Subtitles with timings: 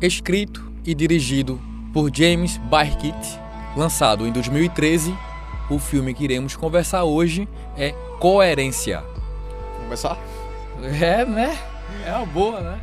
[0.00, 1.60] Escrito e dirigido
[1.92, 3.14] por James Barkit,
[3.76, 5.16] lançado em 2013,
[5.70, 9.00] o filme que iremos conversar hoje é Coerência.
[9.00, 10.18] Vamos começar?
[11.00, 11.58] É, né?
[12.04, 12.80] É uma boa, né?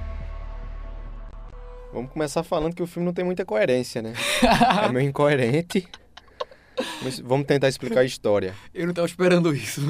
[1.94, 4.14] Vamos começar falando que o filme não tem muita coerência, né?
[4.86, 5.88] é meio incoerente.
[7.02, 8.56] Mas vamos tentar explicar a história.
[8.74, 9.82] Eu não estava esperando isso.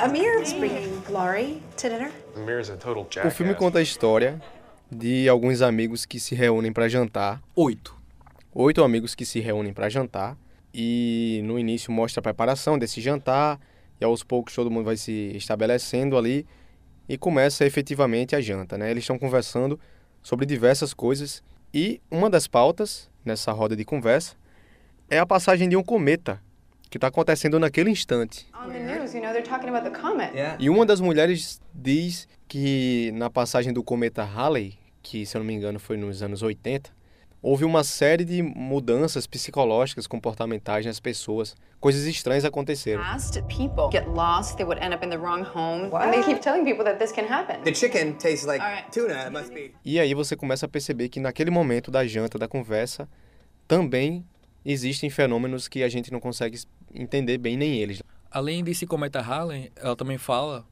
[0.00, 2.12] Amir's bringing Laurie to dinner.
[2.36, 4.40] Amir's a total O filme conta a história
[4.88, 7.42] de alguns amigos que se reúnem para jantar.
[7.56, 7.96] Oito.
[8.54, 10.38] Oito amigos que se reúnem para jantar.
[10.72, 13.58] E no início mostra a preparação desse jantar.
[14.00, 16.46] E aos poucos todo mundo vai se estabelecendo ali.
[17.08, 18.92] E começa efetivamente a janta, né?
[18.92, 19.80] Eles estão conversando
[20.22, 21.42] sobre diversas coisas.
[21.74, 24.36] E uma das pautas nessa roda de conversa
[25.10, 26.40] é a passagem de um cometa
[26.90, 28.46] que está acontecendo naquele instante.
[28.54, 30.32] On the news, you know, they're talking about the comet.
[30.58, 35.46] E uma das mulheres diz que na passagem do cometa Halley, que se eu não
[35.46, 36.90] me engano foi nos anos 80,
[37.42, 41.54] houve uma série de mudanças psicológicas, comportamentais nas pessoas.
[41.78, 43.02] Coisas estranhas aconteceram.
[43.02, 45.90] Past people get lost, they would end up in the wrong home.
[45.94, 47.62] And they keep telling people that this can happen.
[47.62, 48.90] The chicken tastes like All right.
[48.90, 49.26] tuna.
[49.26, 49.72] It must be.
[49.84, 53.08] E aí você começa a perceber que naquele momento da janta, da conversa,
[53.68, 54.24] também
[54.68, 56.60] existem fenômenos que a gente não consegue
[56.94, 58.02] entender bem nem eles.
[58.30, 60.66] Além desse cometa Halley, ela também fala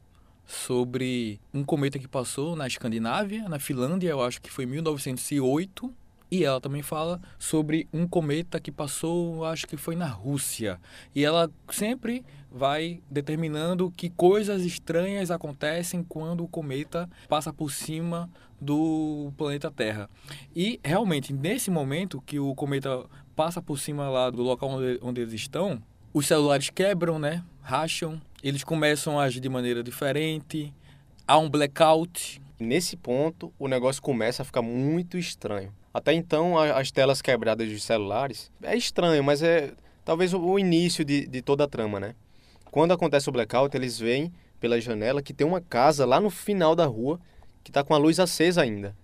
[0.44, 5.92] sobre um cometa que passou na Escandinávia, na Finlândia, eu acho que foi em 1908.
[6.28, 10.78] E ela também fala sobre um cometa que passou, acho que foi na Rússia.
[11.14, 18.28] E ela sempre vai determinando que coisas estranhas acontecem quando o cometa passa por cima
[18.60, 20.10] do planeta Terra.
[20.54, 25.20] E realmente, nesse momento que o cometa passa por cima lá do local onde, onde
[25.20, 25.80] eles estão,
[26.12, 27.44] os celulares quebram, né?
[27.62, 30.72] Racham, eles começam a agir de maneira diferente,
[31.28, 32.40] há um blackout.
[32.58, 35.70] Nesse ponto, o negócio começa a ficar muito estranho.
[35.92, 39.72] Até então, as telas quebradas dos celulares é estranho, mas é
[40.04, 42.14] talvez o- o início de, de toda a trama, né?
[42.70, 46.74] Quando acontece o blackout, eles veem pela janela que tem uma casa lá no final
[46.74, 47.20] da rua
[47.62, 48.96] que está com a luz acesa ainda.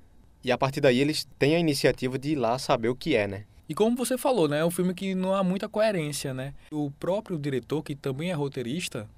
[0.44, 3.26] E a partir daí eles têm a iniciativa de ir lá saber o que é,
[3.26, 3.44] né?
[3.68, 6.52] E como você falou, né, é um filme que não há muita coerência, né?
[6.70, 9.08] O próprio diretor, que também é roteirista,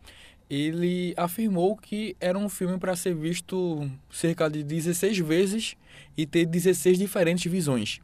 [0.48, 5.76] ele afirmou que era um filme para ser visto cerca de 16 vezes
[6.16, 8.00] e ter 16 diferentes visões.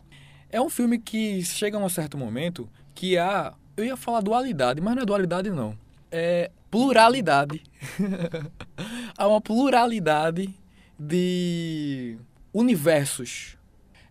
[0.51, 4.81] É um filme que chega a um certo momento que há, eu ia falar dualidade,
[4.81, 5.77] mas não é dualidade não.
[6.11, 7.63] É pluralidade.
[9.17, 10.53] há uma pluralidade
[10.99, 12.17] de
[12.53, 13.57] universos.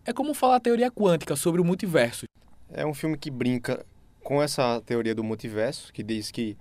[0.10, 2.26] É como falar a teoria quântica sobre o multiverso.
[2.74, 3.86] É um filme que brinca
[4.24, 6.58] com essa teoria do multiverso, que diz que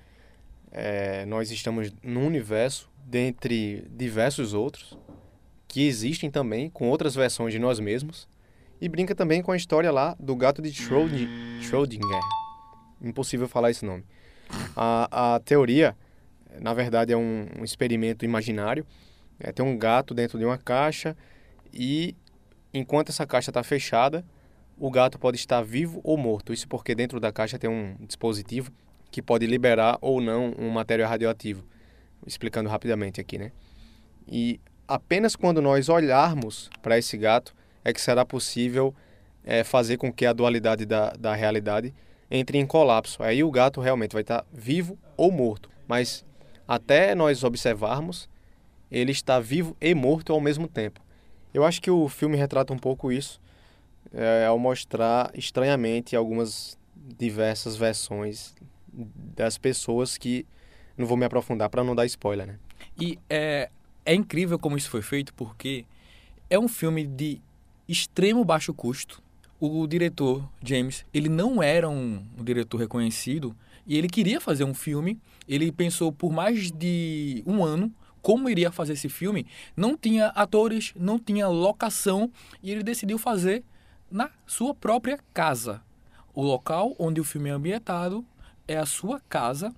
[0.71, 4.99] é, nós estamos num universo dentre diversos outros,
[5.67, 8.29] que existem também com outras versões de nós mesmos,
[8.83, 11.27] e brinca também com a história lá do gato de Schrödi-
[11.63, 12.21] Schrödinger.
[13.01, 14.05] Impossível falar esse nome.
[14.77, 15.97] A, a teoria,
[16.61, 18.85] na verdade, é um, um experimento imaginário.
[19.41, 21.17] É, tem um gato dentro de uma caixa
[21.73, 22.15] e,
[22.73, 24.25] enquanto essa caixa está fechada,
[24.79, 26.53] o gato pode estar vivo ou morto.
[26.53, 28.71] Isso porque dentro da caixa tem um dispositivo
[29.11, 31.65] que pode liberar ou não um material radioativo.
[32.27, 33.53] Explicando rapidamente aqui, né?
[34.27, 38.95] E apenas quando nós olharmos para esse gato é que será possível
[39.45, 41.95] é, fazer com que a dualidade da, da realidade
[42.31, 43.23] entre em colapso.
[43.23, 45.71] Aí o gato realmente vai estar vivo ou morto.
[45.87, 46.25] Mas
[46.67, 48.29] até nós observarmos,
[48.91, 51.01] ele está vivo e morto ao mesmo tempo.
[51.53, 53.41] Eu acho que o filme retrata um pouco isso
[54.13, 56.79] é, ao mostrar estranhamente algumas
[57.19, 58.55] diversas versões
[58.93, 60.47] das pessoas que
[60.97, 62.59] não vou me aprofundar para não dar spoiler, né?
[63.01, 63.71] E é,
[64.05, 65.85] é incrível como isso foi feito, porque
[66.51, 67.41] é um filme de
[67.89, 69.23] extremo baixo custo.
[69.61, 74.75] O diretor, James, ele não era um, um diretor reconhecido e ele queria fazer um
[74.75, 75.19] filme.
[75.49, 77.93] Ele pensou por mais de um ano
[78.23, 79.47] como iria fazer esse filme.
[79.77, 82.31] Não tinha atores, não tinha locação
[82.63, 83.65] e ele decidiu fazer
[84.11, 85.83] na sua própria casa.
[86.35, 88.25] O local onde o filme é ambientado
[88.67, 89.75] é a sua casa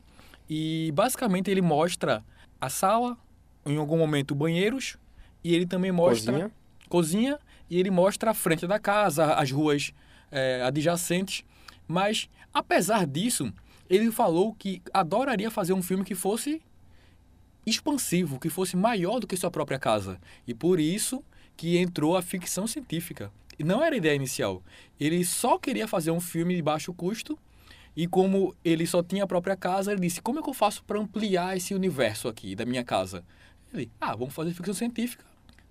[0.48, 2.24] e basicamente ele mostra
[2.60, 3.16] a sala,
[3.64, 4.96] em algum momento banheiros
[5.42, 6.50] e ele também mostra Cozinha.
[6.88, 7.38] cozinha
[7.70, 9.92] e ele mostra a frente da casa, as ruas
[10.30, 11.44] é, adjacentes.
[11.86, 13.52] Mas apesar disso,
[13.88, 16.60] ele falou que adoraria fazer um filme que fosse
[17.66, 20.20] expansivo, que fosse maior do que sua própria casa.
[20.46, 21.22] E por isso
[21.56, 23.30] que entrou a ficção científica.
[23.58, 24.62] E não era a ideia inicial.
[24.98, 27.38] Ele só queria fazer um filme de baixo custo
[27.94, 30.82] e como ele só tinha a própria casa, ele disse: "Como é que eu faço
[30.84, 33.24] para ampliar esse universo aqui da minha casa?"
[33.72, 35.24] Ele: "Ah, vamos fazer ficção científica.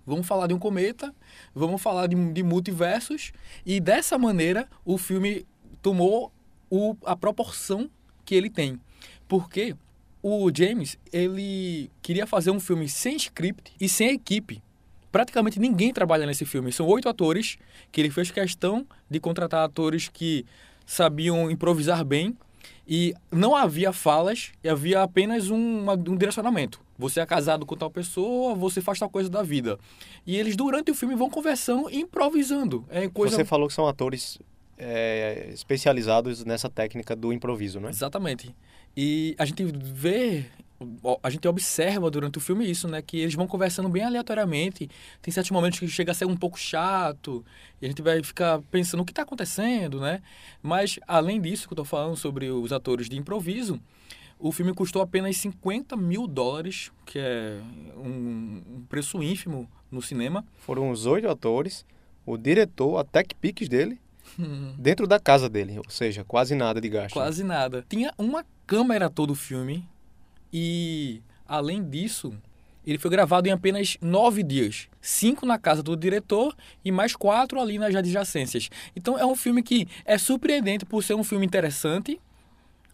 [0.06, 1.14] Vamos falar de um cometa,
[1.54, 3.32] vamos falar de, de multiversos,
[3.64, 5.46] e dessa maneira o filme
[5.82, 6.32] tomou
[6.70, 7.90] o, a proporção
[8.24, 8.80] que ele tem.
[9.28, 9.76] Porque
[10.22, 14.62] o James, ele queria fazer um filme sem script e sem equipe.
[15.10, 16.72] Praticamente ninguém trabalha nesse filme.
[16.72, 17.58] São oito atores
[17.90, 20.44] que ele fez questão de contratar atores que
[20.86, 22.36] sabiam improvisar bem
[22.86, 26.80] e não havia falas e havia apenas um, um direcionamento.
[26.98, 29.78] Você é casado com tal pessoa, você faz tal coisa da vida.
[30.26, 32.84] E eles, durante o filme, vão conversando e improvisando.
[32.90, 33.36] É coisa...
[33.36, 34.38] Você falou que são atores
[34.76, 37.88] é, especializados nessa técnica do improviso, né?
[37.88, 38.54] Exatamente.
[38.96, 40.46] E a gente vê
[41.22, 43.02] a gente observa durante o filme isso, né?
[43.02, 44.88] Que eles vão conversando bem aleatoriamente.
[45.20, 47.44] Tem certos momentos que chega a ser um pouco chato.
[47.82, 50.22] E a gente vai ficar pensando o que está acontecendo, né?
[50.62, 53.78] Mas, além disso que eu estou falando sobre os atores de improviso,
[54.38, 57.60] o filme custou apenas 50 mil dólares, que é
[57.98, 60.46] um, preço ínfimo no cinema.
[60.56, 61.84] Foram os oito atores,
[62.24, 64.00] o diretor, a tech picks dele,
[64.78, 65.78] dentro da casa dele.
[65.78, 67.14] Ou seja, quase nada de gasto.
[67.14, 67.84] Quase nada.
[67.88, 69.88] Tinha uma câmera todo o filme
[70.52, 72.32] e, além disso,
[72.86, 74.88] ele foi gravado em apenas nove dias.
[75.00, 76.54] Cinco na casa do diretor
[76.84, 78.70] e mais quatro ali nas adjacências.
[78.96, 82.20] Então é um filme que é surpreendente por ser um filme interessante,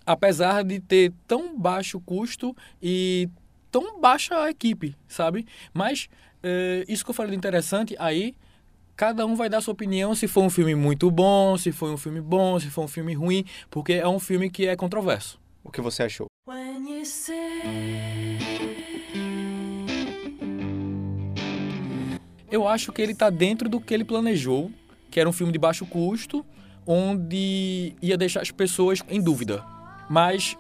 [0.05, 3.29] apesar de ter tão baixo custo e
[3.71, 5.47] tão baixa equipe, sabe?
[5.73, 6.09] Mas
[6.43, 8.35] é, isso que eu falei de interessante, aí
[8.97, 11.97] cada um vai dar sua opinião se foi um filme muito bom, se foi um
[11.99, 15.39] filme bom, se foi um filme ruim, porque é um filme que é controverso.
[15.63, 16.27] O que você achou?
[22.51, 24.71] Eu acho que ele está dentro do que ele planejou,
[25.11, 26.47] que era um filme de baixo custo,
[26.87, 29.63] onde ia deixar as pessoas em dúvida.
[30.09, 30.57] Mas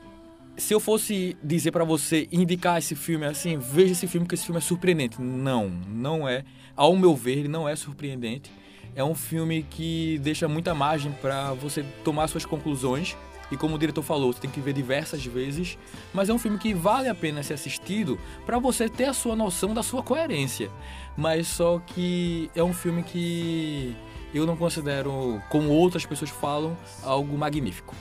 [0.56, 4.44] se eu fosse dizer para você indicar esse filme assim, veja esse filme que esse
[4.44, 5.20] filme é surpreendente.
[5.20, 6.44] Não, não é.
[6.75, 8.50] Ao meu ver, ele não é surpreendente.
[8.94, 13.17] É um filme que deixa muita margem para você tomar suas conclusões
[13.50, 15.79] e como o diretor falou, você tem que ver diversas vezes,
[16.12, 19.37] mas é um filme que vale a pena ser assistido para você ter a sua
[19.37, 20.70] noção da sua coerência.
[21.17, 23.94] Mas só que é um filme que
[24.35, 27.94] eu não considero, como outras pessoas falam, algo magnífico.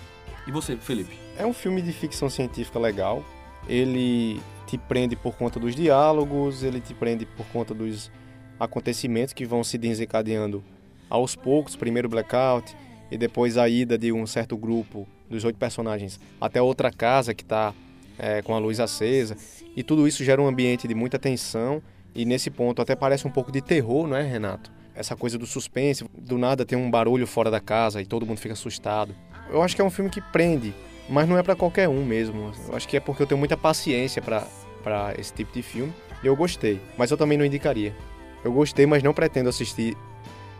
[0.48, 1.18] E você, Felipe?
[1.38, 3.24] É um filme de ficção científica legal.
[3.68, 8.12] Ele te prende por conta dos diálogos, ele te prende por conta dos
[8.60, 10.64] acontecimentos que vão se desencadeando
[11.10, 11.76] aos poucos.
[11.76, 12.76] Primeiro blackout
[13.10, 17.44] e depois a ida de um certo grupo dos oito personagens até outra casa que
[17.44, 17.74] está
[18.18, 19.36] é, com a luz acesa.
[19.76, 21.82] E tudo isso gera um ambiente de muita tensão.
[22.14, 24.72] E nesse ponto até parece um pouco de terror, não é, Renato?
[24.96, 28.40] Essa coisa do suspense, do nada tem um barulho fora da casa e todo mundo
[28.40, 29.14] fica assustado.
[29.50, 30.74] Eu acho que é um filme que prende,
[31.10, 32.52] mas não é para qualquer um mesmo.
[32.68, 35.94] Eu acho que é porque eu tenho muita paciência para esse tipo de filme.
[36.24, 37.96] Eu gostei, mas eu também não indicaria.
[38.44, 39.96] Eu gostei, mas não pretendo assistir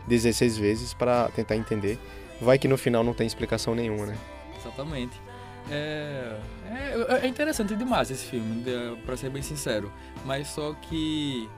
[0.06, 1.98] 16 vezes para tentar entender.
[2.40, 4.16] Vai que no final não tem explicação nenhuma, né?
[4.58, 5.20] Exatamente.
[5.70, 6.36] É,
[6.70, 8.64] é, é interessante demais esse filme,
[9.04, 9.90] para ser bem sincero.
[10.24, 11.48] Mas só que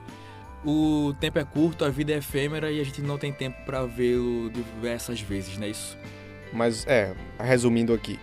[0.65, 3.85] o tempo é curto, a vida é efêmera e a gente não tem tempo para
[3.85, 5.97] vê-lo diversas vezes, não é isso?
[6.51, 8.19] Mas é, resumindo aqui,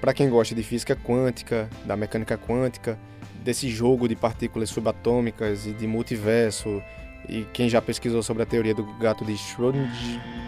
[0.00, 2.98] para quem gosta de física quântica, da mecânica quântica,
[3.42, 6.82] desse jogo de partículas subatômicas e de multiverso,
[7.28, 9.34] e quem já pesquisou sobre a teoria do gato de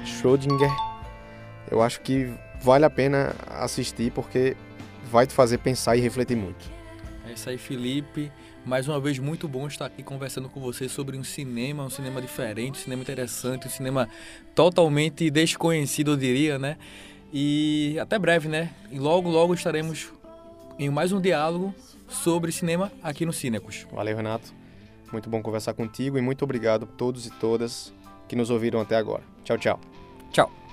[0.05, 0.71] Schrödinger,
[1.71, 2.31] eu acho que
[2.61, 4.57] vale a pena assistir porque
[5.11, 6.71] vai te fazer pensar e refletir muito.
[7.29, 8.31] É isso aí, Felipe.
[8.67, 12.21] Mais uma vez, muito bom estar aqui conversando com você sobre um cinema, um cinema
[12.21, 14.09] diferente, um cinema interessante, um cinema
[14.57, 16.77] totalmente desconhecido, eu diria, né?
[17.33, 18.73] E até breve, né?
[18.91, 20.13] E logo, logo estaremos
[20.81, 21.73] em mais um diálogo
[22.09, 23.87] sobre cinema aqui no Cínecos.
[23.93, 24.53] Valeu, Renato.
[25.13, 27.95] Muito bom conversar contigo e muito obrigado a todos e todas
[28.27, 29.23] que nos ouviram até agora.
[29.45, 29.81] Tchau, tchau.
[30.33, 30.66] Tchau.